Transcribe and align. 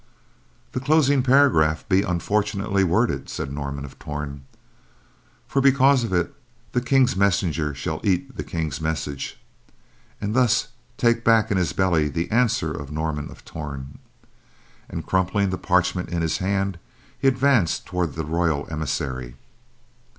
"The 0.71 0.79
closing 0.79 1.21
paragraph 1.21 1.87
be 1.87 2.01
unfortunately 2.01 2.83
worded," 2.83 3.29
said 3.29 3.51
Norman 3.53 3.85
of 3.85 3.99
Torn, 3.99 4.45
"for 5.47 5.61
because 5.61 6.03
of 6.03 6.11
it 6.11 6.25
shall 6.73 6.81
the 6.81 6.81
King's 6.81 7.15
messenger 7.15 7.75
eat 8.01 8.35
the 8.35 8.43
King's 8.43 8.81
message, 8.81 9.39
and 10.19 10.33
thus 10.33 10.69
take 10.97 11.23
back 11.23 11.51
in 11.51 11.57
his 11.57 11.71
belly 11.73 12.09
the 12.09 12.31
answer 12.31 12.71
of 12.73 12.91
Norman 12.91 13.29
of 13.29 13.45
Torn." 13.45 13.99
And 14.89 15.05
crumpling 15.05 15.51
the 15.51 15.59
parchment 15.59 16.09
in 16.09 16.23
his 16.23 16.39
hand, 16.39 16.79
he 17.19 17.27
advanced 17.27 17.85
toward 17.85 18.15
the 18.15 18.25
royal 18.25 18.67
emissary. 18.71 19.35